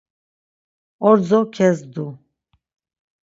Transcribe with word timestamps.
“Ordzo 1.09 1.41
kezdu!” 1.57 2.05